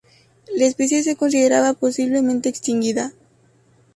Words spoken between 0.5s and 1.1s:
La especie